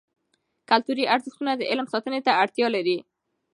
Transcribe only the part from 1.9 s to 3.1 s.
ساتنې ته اړتیا لري.